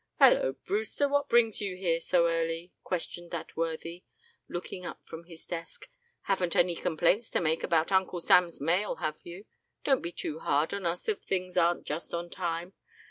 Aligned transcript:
"Hello, 0.17 0.53
Brewster, 0.65 1.07
what 1.07 1.29
brings 1.29 1.61
you 1.61 1.77
here 1.77 1.99
so 1.99 2.27
early?" 2.27 2.71
questioned 2.83 3.29
that 3.29 3.55
worthy, 3.55 4.03
looking 4.49 4.83
up 4.83 4.99
from 5.05 5.25
his 5.25 5.45
desk. 5.45 5.87
"Haven't 6.23 6.55
any 6.55 6.75
complaints 6.75 7.29
to 7.29 7.39
make 7.39 7.61
about 7.61 7.91
Uncle 7.91 8.19
Sam's 8.19 8.59
mail, 8.59 8.95
have 8.95 9.19
you? 9.21 9.45
Don't 9.83 10.01
be 10.01 10.11
too 10.11 10.39
hard 10.39 10.73
on 10.73 10.87
us 10.87 11.07
if 11.07 11.21
things 11.21 11.55
aren't 11.55 11.85
just 11.85 12.15
on 12.15 12.31
time. 12.31 12.73